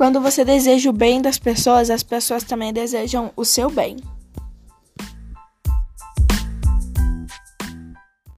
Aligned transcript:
Quando 0.00 0.18
você 0.18 0.46
deseja 0.46 0.88
o 0.88 0.94
bem 0.94 1.20
das 1.20 1.38
pessoas, 1.38 1.90
as 1.90 2.02
pessoas 2.02 2.42
também 2.42 2.72
desejam 2.72 3.30
o 3.36 3.44
seu 3.44 3.68
bem. 3.68 3.98